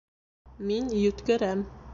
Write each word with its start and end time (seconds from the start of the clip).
Мин 0.71 0.89
йүткерәм 1.03 1.65